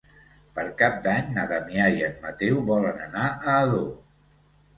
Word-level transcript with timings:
Per 0.53 0.63
Cap 0.77 0.95
d'Any 1.07 1.29
na 1.35 1.43
Damià 1.51 1.89
i 1.99 2.01
en 2.07 2.15
Mateu 2.25 2.57
volen 2.71 3.05
anar 3.11 3.27
a 3.35 3.55
Ador. 3.61 3.87